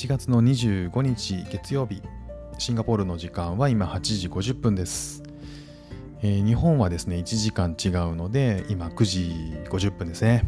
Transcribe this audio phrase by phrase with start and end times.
[0.00, 2.00] 1月の25日月曜日、
[2.56, 5.22] シンガポールの時間は今8時50分です。
[6.22, 9.20] えー、日本はですね、1時間違うので、今9時
[9.68, 10.46] 50分ですね。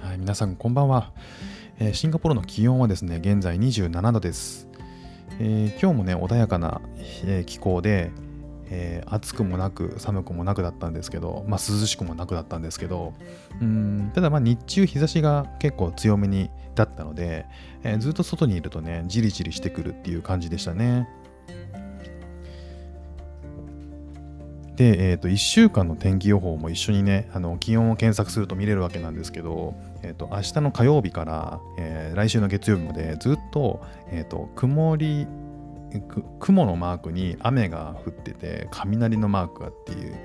[0.00, 1.12] はい、皆さんこんばんは、
[1.80, 4.66] えー、シンガポールの気温はですね、現在27度です。
[5.38, 6.80] えー、今日もね、穏やかな、
[7.26, 8.10] え気候で、
[8.74, 13.12] えー、暑くもなく寒くもなくだったんですけど、まあ、涼しくもなくだったんですけど
[13.60, 17.44] うんただまあ日中日差しが結構強めにだったので、
[17.84, 21.06] えー、ずっと外にいるとねじりじりしてくるっていう感じでしたね。
[24.76, 35.26] で、えー、と1週間の天気予報も一緒にねあの気温を検索すると見れるわけなんですけど、えー、と明日の火曜日から、えー、来週の月曜日までずっと,、えー、と曇り
[36.40, 40.16] 雲のマークに雨が降ってて雷のマークがっていう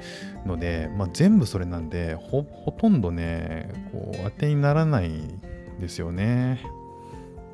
[0.45, 2.43] ので、まあ、全部それなんでほ
[2.77, 5.11] とんどねこう当てにならない
[5.79, 6.61] ですよね。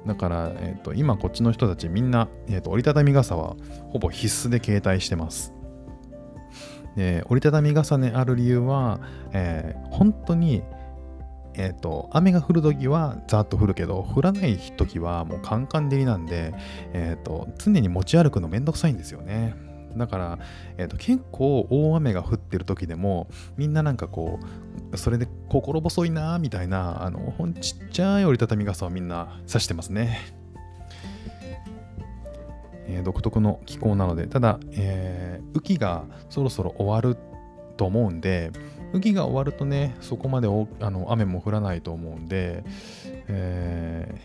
[0.05, 3.55] だから、えーと、今こっちの人たちみんな、えーと、折りたたみ傘は
[3.91, 5.53] ほぼ必須で携帯してます。
[6.95, 8.99] で折りたたみ傘ねある理由は、
[9.31, 10.61] えー、本当に
[11.55, 16.53] えっ、ー、と、雨が降るときはざっと降るけど、降らないときはもうカンカン照りなんで、
[16.93, 19.55] えっ、ー、と、常に持ち歩くのめんどくさいんですよね。
[19.97, 20.39] だから、
[20.77, 24.39] えーと、結構大雨が降ってる時でもみんななんかこ
[24.91, 30.19] うそれで心細いなみたいなあのほんちっちゃい折りたたみ傘をみんな差してますね、
[32.87, 37.17] えー、独特の気候なのでただ、えー、雨季がそろそろ終わる
[37.77, 38.51] と思うんで
[38.93, 42.63] 雨季が終わるとね、そこまであの雨も降らないと思うんで、
[43.27, 44.21] え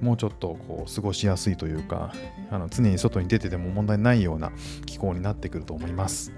[0.00, 2.12] ー、もうちょっとこう過ごしやすいというか
[2.50, 4.52] あの、常に外に出てても問題ないような
[4.86, 6.32] 気候になってくると思います。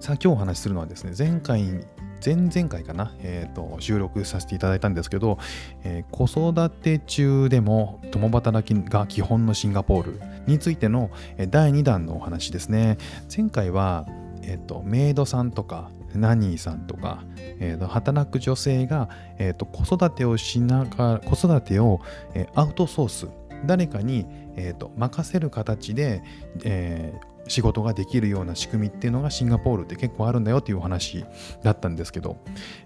[0.00, 1.84] さあ、今日お話しするのはですね、前回
[2.24, 5.38] 前々回かな、えーと、収録させていただいたんですけど、
[5.84, 11.10] えー、子育て中でも共働きが基本のシンガポールについての
[11.50, 12.96] 第2弾のお話ですね。
[13.34, 14.06] 前回は、
[14.46, 19.08] えーとメイドさんとかナニーさんとか、えー、と働く女性が、
[19.38, 22.00] えー、と子育てをしながら子育てを、
[22.34, 23.28] えー、アウトソース
[23.64, 24.26] 誰かに、
[24.56, 26.22] えー、と任せる形で、
[26.64, 31.24] えー、仕事ができるような仕組みっていうのがシンガポールって結構あるんだよっていうお話
[31.62, 32.38] だったんですけど、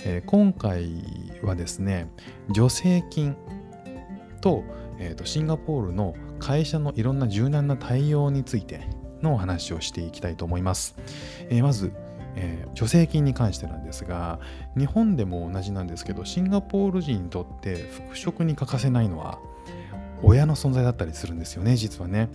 [0.04, 0.88] えー、今回
[1.42, 2.09] はですね
[2.54, 3.37] 助成金
[4.41, 4.65] と,、
[4.98, 8.88] えー、とシンガポールの会社のいろんな柔軟な対応について
[9.22, 10.97] のお話をしていきたいと思います。
[11.48, 11.92] えー、まず
[12.36, 14.38] えー、助成金に関してなんですが
[14.78, 19.41] 日本でも同じなんですけどシンガポール人にとって復職に欠かせないのは
[20.22, 22.28] 親の存在だったりするんですよね実はね。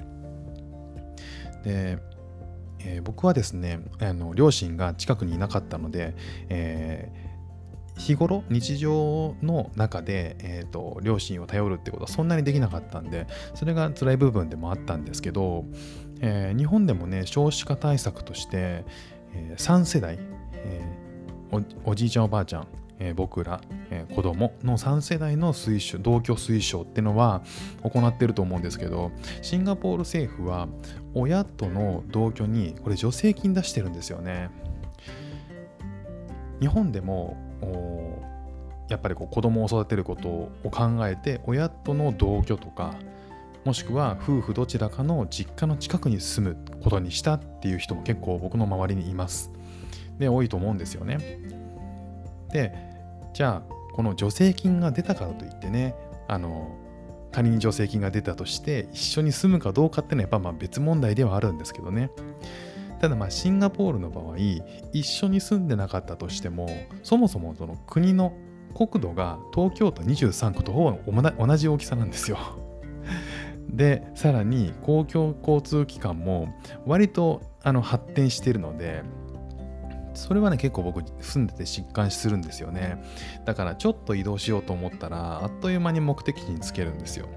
[1.64, 1.98] で、
[2.80, 6.16] えー、僕はですねあの両親が近くにいなかったので、
[6.50, 15.66] えー、日頃日常の中で、えーと、両親を頼るってことはそんなにできなかったんでそれが辛い部分でもあったんですけど、
[16.22, 18.86] えー、日本でもね少子化対策として、
[19.34, 20.18] えー、3世代、
[20.54, 22.68] えー、おじいちゃんおばあちゃん、
[23.00, 27.44] えー、僕ら、えー、子供の3世代の推奨同居推奨っていうのは
[27.84, 29.12] 行ってると思うんですけど
[29.42, 30.68] シンガポール政府は
[31.14, 34.50] 親との同居にこれ助成金出してるんですよね。
[36.60, 37.36] 日本でも
[38.90, 42.94] やっぱりこう子供を育てることを考えて親との同居とか
[43.66, 49.52] もしくは夫婦どちらかの実家の近くに住むことにしたっていう人も結構僕の周りにいます。
[50.20, 51.40] で、多いと思うんですよね。
[52.54, 52.74] で、
[53.34, 55.96] じゃあ、この助成金が出たからといってね、
[56.28, 56.78] あの、
[57.32, 62.12] 仮に助成金が出たとして一緒に住むかどうかっていうのはやっぱまあ別問題ではあるんですけどね。
[63.02, 64.38] ただまあシンガポールの場合、
[64.94, 66.70] 一緒に住んでなかったとしても、
[67.02, 68.32] そもそもその国の
[68.76, 72.38] 国土が東京都23区とほぼ同じ大きさなんですよ。
[73.70, 76.54] でさらに公共交通機関も
[76.86, 79.04] 割とあの発展しているので
[80.14, 83.04] それはね結構僕住んでて実感するんですよね。
[83.44, 87.28] だからちょっと移動しようと思ったらあっという間に目的地につけるんですよ。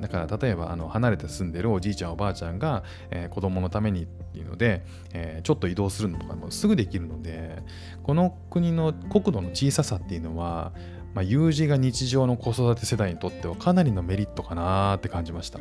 [0.00, 7.62] だから例えばあの離れて住んでるおじいちゃんおばあちゃんが、えー、子供のためにっていうので、えー、ちょっと移動するのとかもすぐできるので
[8.02, 10.72] この国の国土の小ささっていうのは
[11.14, 15.60] まあ、有事が日常の子育て世代にとってはかなりのメリットかなって感じました。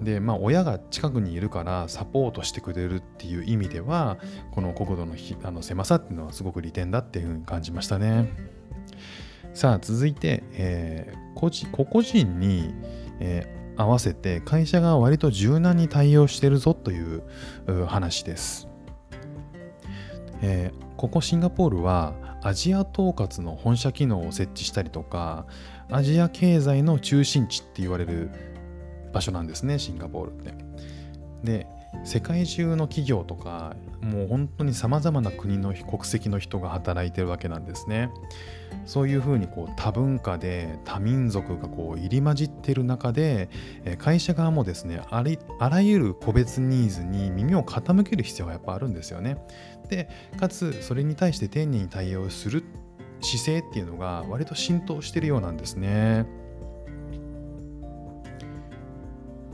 [0.00, 4.18] で、まあ、親が近くにいるからサポートしてくれるっていう意味では、
[4.52, 8.30] この国土のあの狭さっていうのはすごく利点だっていうふうに感じましたね。
[9.54, 12.74] さあ、続いて、えー、個人個々人に、
[13.20, 17.22] えー、合わせて会社が割と柔軟に対応してるぞという
[17.86, 18.68] 話です。
[20.42, 25.46] えー、ここシンガポールはアジア統括の本社機能を設置したりとか
[25.90, 28.30] アジア経済の中心地って言われる
[29.12, 30.54] 場所なんですねシンガポールって。
[31.42, 31.66] で
[32.04, 38.10] 世界中の企業とかもう本当にさまざまな国の国籍の人が働いてるわけなんですね。
[38.84, 43.48] そういうふうにこう多文化で多民族がこう入り混じってる中で
[43.98, 45.24] 会社側もですねあ
[45.68, 49.38] らゆる個別ニーズに耳を傾ける必要がやっぱあるんですよね。
[49.88, 50.08] で
[50.38, 52.64] かつそれに対して丁寧に対応する
[53.20, 56.26] 姿勢っていうのが割と浸透してるようなんですね。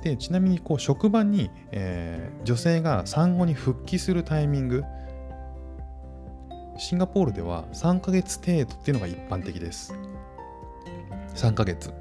[0.03, 4.85] でちなみにこう職場に、えー、女性が産後に復帰するタイミング。
[6.79, 9.95] シンガポールでは3ヶ月程度っていうのが一般的です。
[11.35, 11.93] 3ヶ月。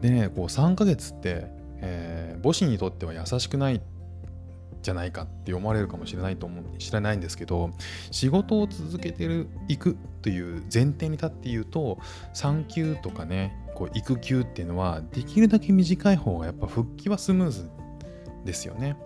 [0.00, 1.46] でねこう3ヶ月って、
[1.80, 3.80] えー、母子にとっては優しくない
[4.82, 7.70] じゃないかって思われるかもしれないと思う知らないんですけど
[8.12, 9.28] 仕事を続けて
[9.66, 11.98] いくという前提に立って言うと
[12.32, 17.70] 産休とかねこう育休っていうのはできるだけ短い方がやっぱ復帰はスムーズ
[18.44, 18.96] ですよね。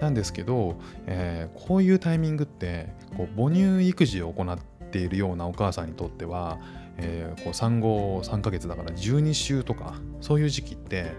[0.00, 4.58] なんですけど、えー、こういうタイミングってこう母乳育児を行っ
[4.90, 6.58] ているようなお母さんにとっては、
[6.96, 11.12] えー、こう産後3ヶ月だから12週とかそういう時期って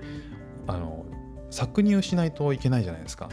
[0.66, 1.06] あの
[1.52, 3.30] 搾乳しないといけないじゃないですか。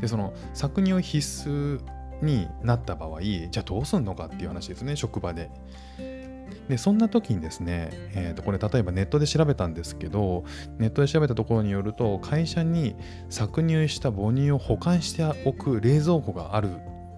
[0.00, 1.80] でその搾乳必須
[2.22, 5.50] になった場合じゃあどうすんのかっていう話ですね職場で。
[6.68, 10.44] でそんな時にですね、えー、とこれ例えばネットで調べたんですけど
[10.78, 12.96] ネットで調べたところによると会社に
[13.30, 16.70] 搾乳した母乳を保管しておく冷蔵庫がある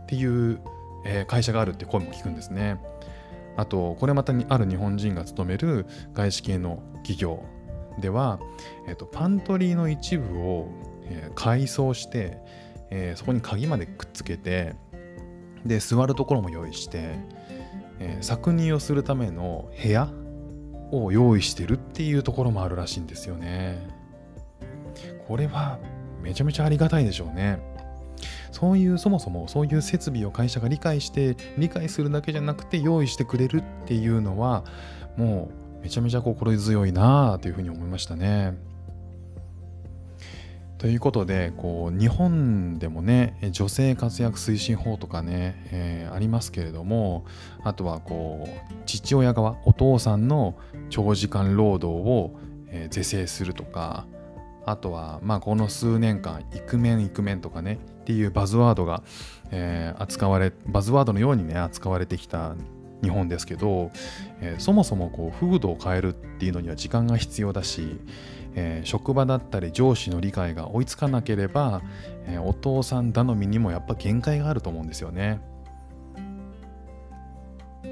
[0.05, 0.61] っていう、
[1.05, 2.79] え、会社があるって声も聞くんですね。
[3.57, 7.45] あとこれまたにある日本人が勤める外資系の企業
[8.01, 8.41] では、
[8.89, 10.69] えーと、パントリーの一部を、
[11.05, 12.39] えー、改装して、
[12.91, 14.75] え、そこに鍵までくっつけて
[15.65, 17.19] で座るところも用意して、
[17.99, 20.09] えー、搾乳をするための部屋
[20.91, 23.89] を用意してるっていうところもあるらしいんですよね。
[25.27, 25.79] これは
[26.23, 27.61] めちゃめちゃありがたいでしょうね。
[28.53, 34.65] そういうそもそもそういう設備を会社が理解して理解するだけじゃなくて用意してくれるっていうのは
[35.17, 35.51] も
[35.81, 38.55] うめちゃめちゃ心強いなあというふうに思いましたね。
[40.79, 47.25] ということでこう日本でもね女性活躍推進法とかね、えー、ありますけれども
[47.63, 50.57] あとはこう父親側お父さんの
[50.91, 52.39] 長時間労働を、
[52.69, 54.07] えー、是正するとか
[54.67, 59.03] あとはまあこの数年間イクメンイクメンとかねっていうバズワードが、
[59.51, 62.55] えー、扱われバズワードのようにね扱われてきた
[63.03, 63.91] 日本ですけど、
[64.41, 67.99] えー、そもそもこう風土を変えるっていうのには時間が必要だし、
[68.55, 71.83] えー、職場だったり上司の理解が追いつかなければ、
[72.27, 75.41] えー、お父さん頼みにもやっぱ限界があると思うんですよね。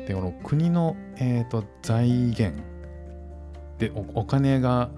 [0.06, 2.62] でこの国の、えーと、財源
[3.78, 4.90] でお金が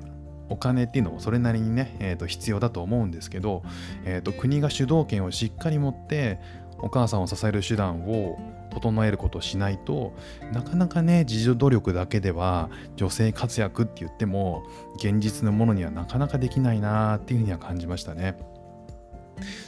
[0.49, 3.63] お金っていうのもそれなりにね、えー、と必要だと思うんですけど、
[4.05, 6.39] えーと国が主導権をしっかり持って
[6.79, 8.39] お母さんを支える手段を
[8.75, 10.13] 整えることをしないと
[10.53, 14.65] なかなかね自助努力だけでは女性活躍って言っても
[14.97, 18.37] 現実のものにはなかなかできないなっていうふうには感じましたね。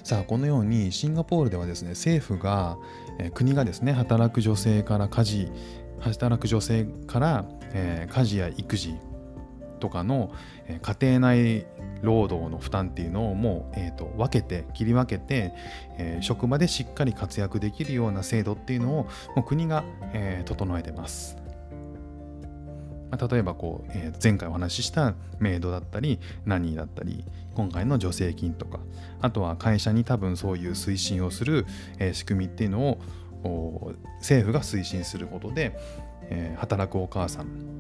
[0.04, 2.78] さあこのようにシンガポールではですね政府が、
[3.18, 5.52] え、国がですね働く女性から家事
[5.98, 8.94] 働く女性から、え、家事や育児
[9.80, 10.30] とかの、
[10.82, 11.66] 家庭内
[12.02, 15.52] 労働の負担っていうのをもう、えーと、分けて切り分けて、
[15.98, 21.36] えー、職場でしっかり活躍できるような制度っていうのをもう国が、えー、整えてます。
[23.10, 27.24] まあ、例えばこう、えー、前回お話ししたメイドだったりナニーだったり
[27.54, 28.80] 今回の助成金とか
[29.20, 31.66] あとは会社に多分そういう推進をする、
[32.00, 32.98] えー、仕組みっていうのを
[34.18, 35.78] 政府が推進することで、
[36.30, 37.76] えー、働くお母さん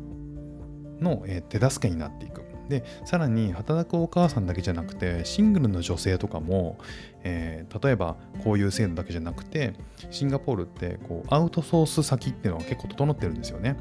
[1.00, 6.78] の、え手助けになっていくでさらに働くお母さんだけじゃなくてシングルの女性とかも、
[7.22, 9.74] えー、例えばこういう制度だけじゃなくて
[10.10, 13.76] シンガポールってこうアウトソース先っていうのは結構整ってるんですよね。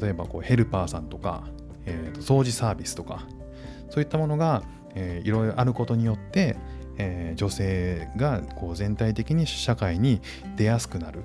[0.00, 1.44] 例えばこうヘルパーさんとか、
[1.86, 3.26] えー、と掃除サービスとか
[3.88, 4.62] そういったものが、
[4.94, 6.56] えー、いろいろあることによって、
[6.98, 10.20] えー、女性がこう全体的に社会に
[10.56, 11.22] 出やすくなる。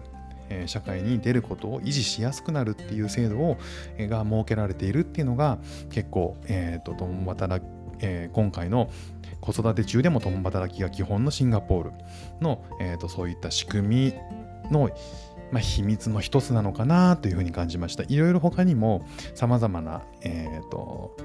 [0.66, 3.58] 社会に出ることを維持しやすくなるっていう制度を、
[3.98, 5.60] が設けられているっていうのが
[5.90, 7.70] 結構、えーと、共働き、
[8.00, 8.90] えー、今回の
[9.42, 11.92] 子育て中でも共働きが基本のシンガポール
[12.42, 14.14] の、えーと、そういった仕組み
[14.72, 14.90] の
[15.52, 18.04] まあ、秘密の一つなのかなというふうに感じました。
[18.08, 21.16] いろいろ他にも様々な、えーと、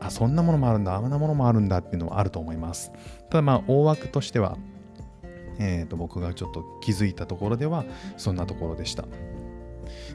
[0.00, 2.90] あそんなものもあるんだ、あんなものもあるんだっていうのはあると思います。
[3.30, 4.58] ただまあ大枠としては、
[5.58, 7.84] えーと、僕がちょっと気づいたところでは
[8.16, 9.04] そんなところでした。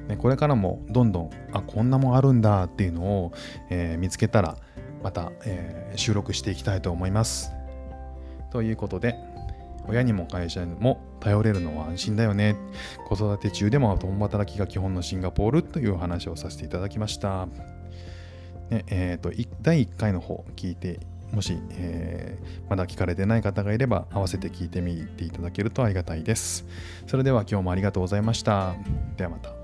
[0.07, 3.31] ね、これからもどんどんあこんなもんあるんだっていうのを、
[3.69, 4.57] えー、見つけたら
[5.01, 7.51] また、えー、収録していきたいと思います。
[8.51, 9.15] ということで
[9.87, 12.55] 親にも会社にも頼れるのは安心だよね
[13.07, 17.47] 子育て中でも共働きが基本のシンガポールという話をさせていただきました。
[18.69, 19.31] ねえーと、
[19.61, 20.99] 第1回の方聞いて
[21.33, 26.65] もし、えー、まだ聞かれてない方がいれば合わせて聞いてみていただけるとありがたいです。
[27.07, 28.75] それでは今日もありがとうございました。
[29.17, 29.63] ではまた。